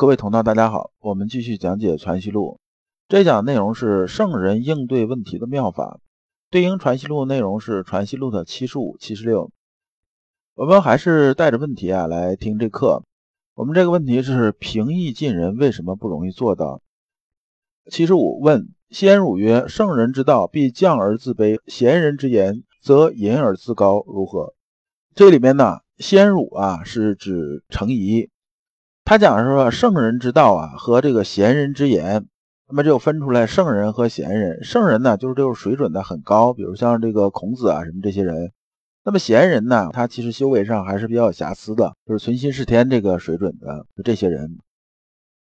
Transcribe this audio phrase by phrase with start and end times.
[0.00, 2.58] 各位同道，大家好，我们继续讲解《传习录》，
[3.06, 6.00] 这讲内容是圣人应对问题的妙法，
[6.48, 9.50] 对应《传习录》内容是《传习录》的七十五、七十六。
[10.54, 13.02] 我们还是带着问题啊来听这课。
[13.54, 16.80] 我们这个问题是平易近人为什么不容易做到？
[17.90, 24.54] 七十五问：先儒曰：“圣人之道，必降而自卑；贤人之言，则隐而自高。”如何？
[25.14, 28.30] 这里面呢，先儒啊是指程颐。
[29.10, 32.28] 他讲是说，圣人之道啊和这个贤人之言，
[32.68, 34.62] 那么就分出来圣人和贤人。
[34.62, 38.52] 圣人呢，就是这种水准的很高，比如像这个孔子啊什么这些人。
[39.04, 44.58] 那么贤人呢，他其实修为上还是比较有瑕疵的，就是存心是天这个水准的就这些人。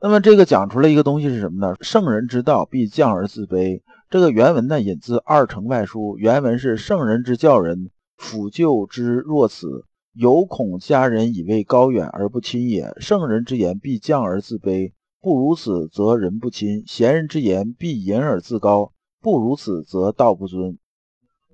[0.00, 1.74] 那么这个讲出来一个东西是什么呢？
[1.80, 3.80] 圣人之道必降而自卑。
[4.08, 9.84] 这个原文呢引自《二程外书》，原文是：圣人之教人，辅救之若此。
[10.18, 12.90] 有恐家人以为高远而不亲也。
[13.00, 20.78] 圣人之言必降而自卑，不如此则人不亲；贤人之言必隐而自高，不如此则道不尊。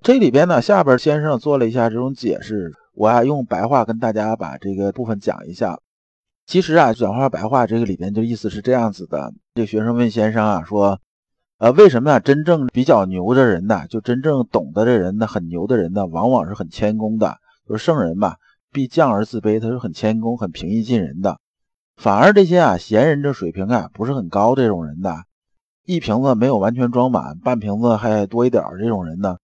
[0.00, 5.80] 这里边呢，下边先生做了一下这种解释，我啊用白话跟大家把这个部分讲一下。
[6.46, 11.00] 其实啊，转化白话这个里边就意思是这样子的：这学生问先生啊说，
[11.58, 17.38] 呃，为什么啊真正比较牛的人呢，就真正懂得的人呢，很牛的人呢，往往是很谦恭的，
[17.68, 18.36] 就是圣人嘛。
[18.72, 21.38] 必降而自卑，他是很谦恭、很平易近人的。
[21.96, 25.14] 反而这些啊闲人这水平啊不是很高，这种人的，
[25.84, 29.36] 一瓶子没有完全装满，半瓶子还多一点这种人呢，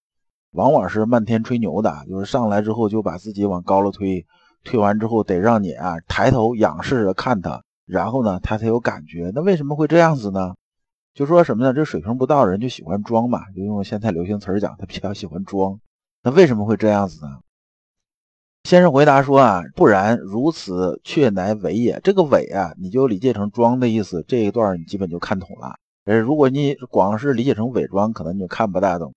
[0.52, 4.26] 往往是漫天吹牛的，就是上来之后就把自己往高了推，
[4.64, 9.30] 推完之后得让你啊抬头仰视着看他，然后呢他才有感觉。
[9.34, 10.54] 那为什么会这样子呢？
[11.14, 11.72] 就说什么呢？
[11.74, 15.78] 这水平不到人就喜欢装嘛，就用现在流行词儿讲，他比较喜欢装。
[16.22, 17.40] 那为什么会这样子呢？
[18.64, 22.00] 先生回答说啊，不然如此却乃伪也。
[22.04, 24.24] 这个伪啊，你就理解成装的意思。
[24.28, 25.76] 这一段你基本就看懂了。
[26.04, 29.14] 呃，如果你光是理解成伪装，可能你就看不大懂。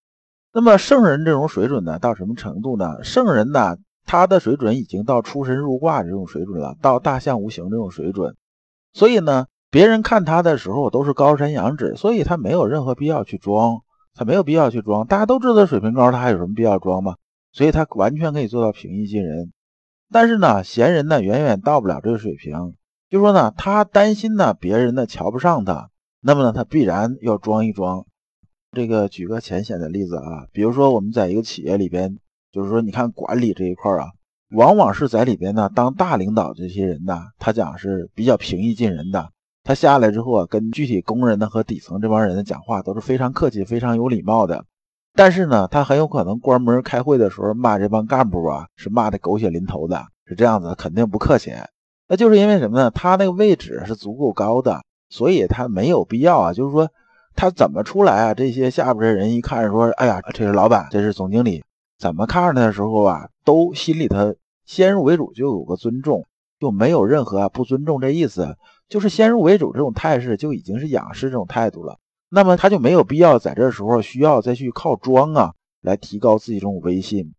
[0.54, 3.04] 那么圣人这种水准呢，到什么程度呢？
[3.04, 8.36] 圣人呢，他的水准已经到出神入化这种水准了，到大象无形这种水准。
[8.94, 13.82] 所以呢，别人看他的时候都是高山仰止，所以他没有任何必要去装，
[14.14, 15.08] 他没有必要去装。
[15.08, 17.16] 大家都知道水平高，他还有什么必要装吗？
[17.54, 19.52] 所以他完全可以做到平易近人，
[20.10, 22.76] 但是呢，贤人呢远远到不了这个水平。
[23.10, 25.90] 就说呢，他担心呢别人呢瞧不上他，
[26.22, 28.06] 那么呢他必然要装一装。
[28.72, 32.18] 这个举个浅显的例子啊，比如说我们在一个企业里边，
[32.54, 34.12] 就是说你看管理这一块啊，
[34.56, 39.30] 往往是在里边呢当大领导这些人呢，他讲是比较平易近人的。
[39.64, 44.66] 他下来之后啊，跟具体工人呢和底层这帮人的讲话都是非常客气、非常有礼貌的。
[45.14, 51.54] 但是呢，他很有可能关门开会的时候骂这帮干部啊，是骂的狗血淋头的，是这样子，肯定不客气。
[52.08, 52.92] 那就是因为什么呢？
[52.92, 56.54] 他那个位置是足够高的，所以他没有必要啊。
[56.54, 56.90] 就是说，
[57.36, 58.34] 他怎么出来啊？
[58.34, 61.64] 这些下边的人一看说：“哎呀，这是老板，这是总经理。”
[62.00, 64.34] 怎么看着他的时候啊，都心里头
[64.66, 66.26] 先入为主就有个尊重，
[66.60, 68.58] 就没有任何不尊重这意思，
[68.90, 71.98] 就是先入为主这种态势就已经是仰视这种态度了。
[72.34, 77.34] 那么他就没有必要在这时候需要再去靠装啊来提高自己这种威信。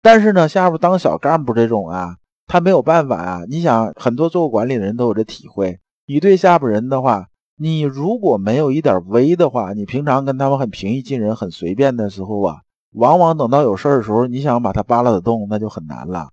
[0.00, 3.42] 但是呢，下边当小干部这种啊，他没有办法啊。
[3.46, 5.78] 你想，很多做过管理的人都有这体会。
[6.06, 7.26] 你对下边人的话，
[7.58, 12.56] 你如果没有一点威的话，你平常跟他们很平易近人、很随便的时候啊，
[12.92, 16.30] 往往等到有事儿的时候，你想把他扒拉得动，那就很难了。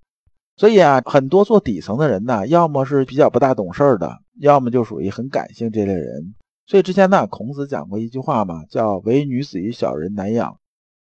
[0.56, 6.34] 所以啊，很多做底层的人呢，要么是比较不大懂事儿的，要么就属于很感性这类人。
[6.68, 10.60] 所以之前呢，孔子讲过一句话嘛，叫“唯女子与小人难养”。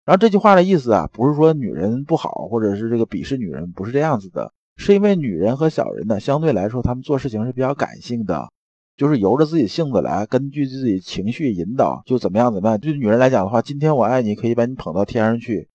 [0.04, 8.50] 然后这句话的意思啊，不是说女人不好，或者是这个鄙视女人，不是这样子的，是因为女人和小人呢，相对来说，他们做事情是比较感性的，
[8.98, 12.78] 就是由着自己性子来，根据自己情绪引导，就怎么样怎么样。
[12.78, 15.70] 对女人来讲的话，今天我爱你，可以把你捧到天上去，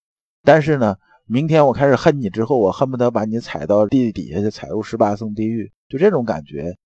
[0.44, 6.76] 但是呢，明天我开始恨你之后，我恨不得把你踩到地底下去，踩入十八层地狱，就这种感觉。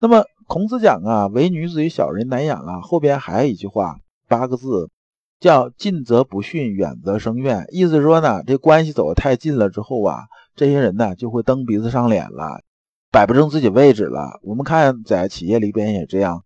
[0.00, 2.80] 那么孔子讲啊，唯女子与小人难养啊。
[2.80, 3.96] 后边还有一句话，
[4.28, 4.90] 八个字，
[5.40, 7.66] 叫近则不逊，远则生怨。
[7.70, 10.24] 意思说呢，这关系走得太近了之后啊，
[10.54, 12.60] 这些人呢就会蹬鼻子上脸了，
[13.10, 14.38] 摆不正自己位置了。
[14.42, 16.44] 我们看在企业里边也这样，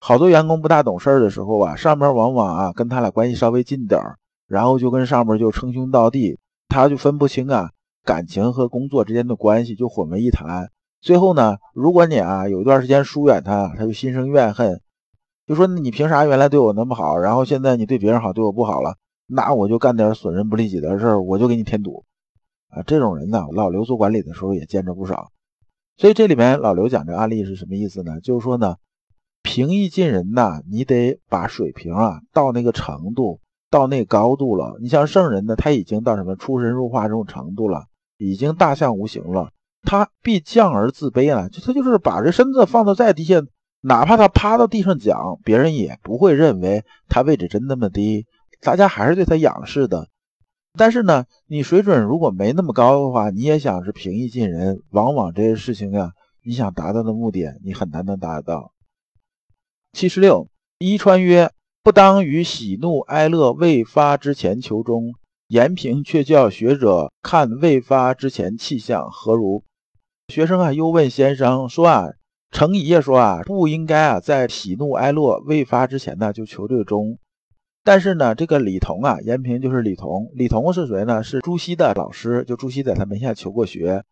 [0.00, 4.16] 好多员工不大懂事儿的时候啊，上边往往啊跟他俩关系稍微近点儿，
[4.48, 6.38] 然后就跟上边就称兄道弟，
[6.68, 7.70] 他就分不清啊
[8.02, 10.70] 感情和工作之间的关系，就混为一谈。
[11.06, 14.80] 最后呢，如果你啊有一段时间疏远他，他就心生怨恨，
[15.46, 18.96] 就说你凭啥原来对我那么好，然后现在你对别人好，对我不好了，
[19.28, 22.04] 那我就干点损人不利己的事儿，我就给你添堵
[22.70, 22.82] 啊！
[22.82, 25.28] 这种人呢，老刘做管理的时候也见着不少。
[25.96, 28.18] 所以这里面老刘讲这案例是什么意思呢？
[28.20, 28.74] 就是说呢，
[29.44, 33.38] 平易近人呐，你得把水平啊到那个程度，
[33.70, 34.76] 到那高度了。
[34.82, 37.84] 你像圣人呢，他已经到什么出神入化这种程度了，
[38.18, 39.50] 已经大象无形了。
[39.86, 43.40] 他必降而自卑啊，就他就是把这身子放到再低下，
[43.80, 48.26] 哪怕他趴到地上讲，别人也不会认为他位置真那么低，
[48.60, 50.08] 大家还是对他仰视的。
[50.78, 56.10] 但是呢，你水准如果没那么高的话，你也想是平易近人，往往这些事情啊，
[56.44, 58.72] 你想达到的目的，你很难能达到。
[59.92, 60.48] 七十六，
[60.78, 61.50] 伊川曰
[61.82, 65.14] ：“不当于喜怒哀乐未发之前求中。”
[65.48, 69.62] 延平却叫学者看未发之前气象何如？
[70.28, 72.08] 学生啊，又问先生说啊，
[72.50, 77.18] 程颐也说啊，不应该啊，在喜怒哀乐未发之前呢，就求这个中。
[77.84, 80.28] 但是呢，这个李彤啊，延平就是李彤。
[80.34, 81.22] 李彤是谁呢？
[81.22, 84.02] 是朱熹的老师，就朱熹在他门下求过学。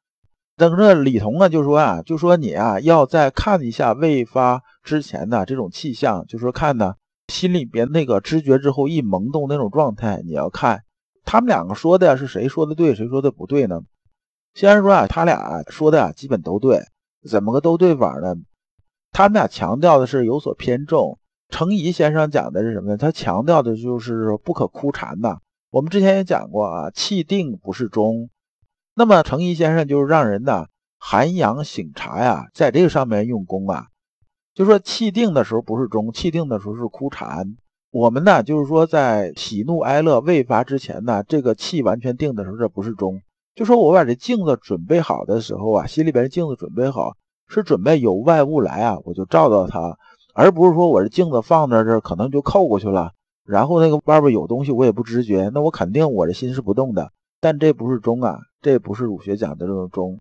[0.56, 6.94] 等着李彤啊，就说啊，就说你啊，要再看一下未发之前的这种气象，就说看呢，
[7.26, 10.82] 心里边那个知觉之后一萌动那种状态，你要看。
[11.24, 13.80] 他们两个说的是谁说的对，谁说的不对呢？
[14.54, 16.80] 先生说啊，他俩说的啊，基本都对。
[17.28, 18.36] 怎么个都对法呢？
[19.10, 21.18] 他们俩强调的是有所偏重。
[21.48, 22.96] 程颐先生讲的是什么呢？
[22.96, 25.38] 他强调的就是不可枯禅呐。
[25.70, 28.30] 我们之前也讲过啊，气定不是中。
[28.94, 30.66] 那么程颐先生就是让人呢
[30.98, 33.88] 涵养醒察呀，在这个上面用功啊，
[34.54, 37.56] 就说气定的时候不是中，气定的时候是枯禅。
[37.90, 43.20] 我们呢就是说在喜怒哀乐未发之前呢，这个气完全定的时候，这不是中。
[43.54, 47.12] 就说我把这镜子准备好的时候啊，心里边镜子准备好，
[47.48, 49.96] 是准备有外物来啊，我就照到它。
[50.34, 53.12] 而不是说我这镜子放在这儿，可能就扣过去了，
[53.44, 57.12] 然后那个外边有东西我也不知觉，那我肯定我的心是不动的。
[57.40, 60.18] 但这不是中啊，这不是儒学讲的这种中。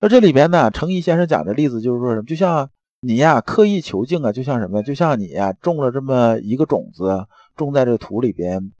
[0.00, 2.24] 那这里边呢，程颐先生讲的例子就是说什么？
[2.24, 2.68] 就像
[3.00, 4.82] 你呀，刻意求静啊，就像什么？
[4.82, 7.26] 就像你呀，种了这么一个种子，
[7.56, 8.72] 种在这土里边，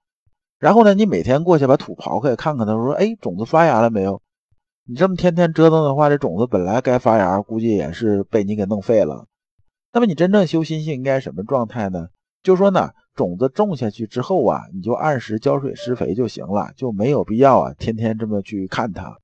[0.58, 4.20] 然后呢，你每天过去把土刨开看看，他说，哎，种子发芽了没有？
[4.84, 9.26] 你这么天天折腾的话，这种子本来该发芽，估计也是被你给弄废了。
[9.92, 12.08] 那么你真正修心性应该什么状态呢？
[12.42, 19.18] 就说呢，种子种下去之后啊，你就按时浇水施肥就行了，就没有必要啊天天这么去看它。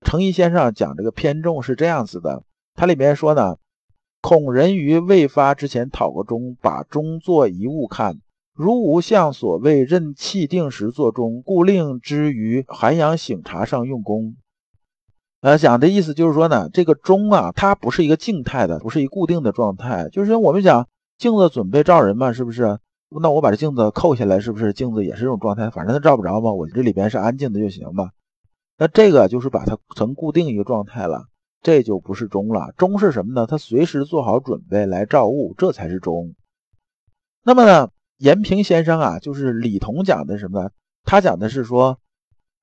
[0.00, 2.42] 程颐先生讲这个偏重是这样子的，
[2.74, 3.56] 他里面说呢，
[4.20, 8.18] 恐人于未发之前讨个中，把中作一物看，
[8.56, 14.36] 如无相所谓任气定时作中，故令之于涵养醒察上用功。
[15.40, 20.08] 呃，讲的意思就是说呢，这个钟啊，它不是一个静态的，不是一固定的状态。
[20.08, 20.86] 就是我们讲
[21.18, 22.78] 镜子准备照人嘛，是不是？
[23.20, 25.68] 那我把这镜子扣下来，是不是镜子也是这种状态？
[25.70, 28.10] 反正它照不着嘛，我这里边是安静的就行嘛。
[28.78, 31.24] 那这个就是把它成固定一个状态了，
[31.60, 32.72] 这就不是钟了。
[32.76, 33.48] 钟是什么呢？
[33.48, 36.36] 它随时做好准备来照物，这才是钟。
[37.42, 37.90] 那么呢，
[38.24, 40.70] 延平先生啊，就是李彤讲的什么？
[41.04, 41.98] 他讲的是说。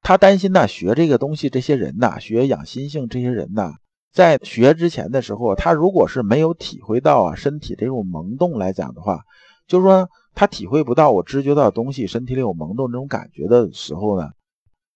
[0.04, 3.74] 他担心呐，学这个东西，这些人呐，学养心性，这些人呐，
[4.12, 9.20] 在学之前的时候，他如果是没有体会到啊身体这种萌动来讲的话，
[9.68, 14.32] 就是说他体会不到我知觉到的东西，身体里有萌动这种感觉的时候呢，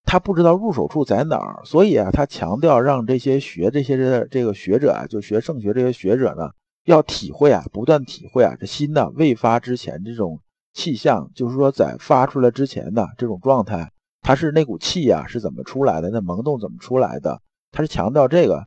[0.06, 1.62] 他不知道入手处在哪儿。
[1.66, 6.50] 所以啊，他强调让这些学这些的这个学者啊，就学圣学这些学者呢，
[6.84, 10.40] 要体会啊，不断体会啊，这心呢未发之前这种
[10.76, 13.92] 气象，就是说在发出来之前的这种状态。
[14.22, 16.10] 它是那股气呀，是怎么出来的？
[16.10, 17.42] 那萌动怎么出来的？
[17.72, 18.66] 它是强调这个，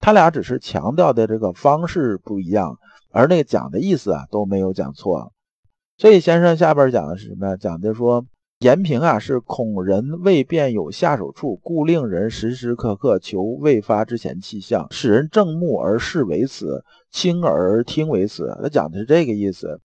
[0.00, 2.78] 他俩只是强调的这个方式不一样，
[3.10, 5.32] 而那个讲的意思啊都没有讲错。
[5.96, 7.56] 所以先生下边讲的是什么？
[7.56, 8.26] 讲的说
[8.58, 18.56] 延平啊是恐人未便有下手处，故令人时时刻刻求未发之前气象，使人正目而视为此，轻耳听为此。
[18.62, 19.80] 他讲的是这个意思。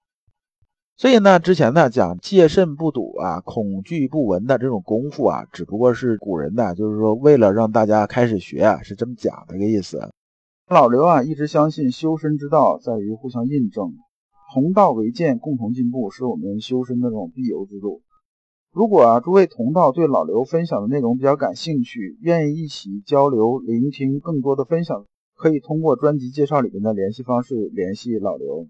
[0.97, 9.99] 所以呢，之前呢讲戒慎不睹啊，恐惧不闻的这种功夫啊，只不过是古人呢，就是说为了让大家开始学啊，是这么讲的个意思。
[10.67, 13.93] 老刘啊，一直相信修身之道在于互相印证，
[14.55, 18.01] 同道为鉴，共同进步，是我们修身的这种必由之路。
[18.73, 28.67] 如果啊，诸位同道对老刘分享的内容比较感兴趣，愿意一起交流、聆听更多的分享，可以通过专辑介绍里面的联系方式联系老刘。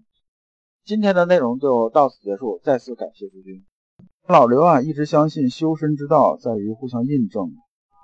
[0.84, 3.64] 今天的内容就到此结束，再次感谢诸君。
[4.26, 7.52] 老刘啊，一直相信修身之道在于互相印证，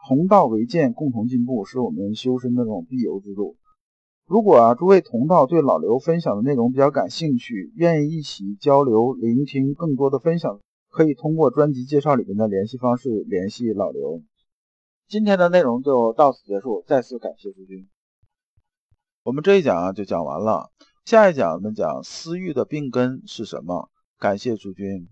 [0.09, 3.57] 同道为鉴，共同进步，是我们修身的这种必由之路。
[4.27, 14.23] 如果啊，诸位同道对老刘分享的内容比较感兴趣，愿意一起交流、聆听更多的分享，可以通过专辑介绍里面的联系方式联系老刘。
[15.09, 17.87] 今天的内容就到此结束，再次感谢诸君。
[19.23, 20.71] 我们这一讲啊就讲完了，
[21.05, 23.91] 下一讲我们讲私欲的病根是什么？
[24.19, 25.07] 感谢诸君。